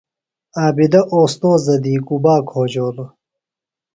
[0.59, 3.09] عابدہ استوذہ دی گُبا کھوجولوۡ؟